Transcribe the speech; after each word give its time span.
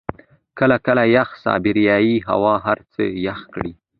کله 0.59 0.77
کله 0.85 1.03
یخه 1.15 1.35
سایبریايي 1.43 2.15
هوا 2.29 2.53
هر 2.65 2.79
څه 2.93 3.01
يخ 3.27 3.39
کړي. 3.53 3.71